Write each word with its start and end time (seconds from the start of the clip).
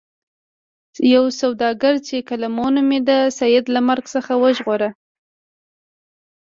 یو 1.13 1.23
سوداګر 1.39 1.93
چې 2.07 2.15
کلوم 2.29 2.55
نومیده 2.75 3.19
سید 3.39 3.65
له 3.75 3.79
مرګ 3.87 4.05
څخه 4.15 4.31
وژغوره. 4.43 4.89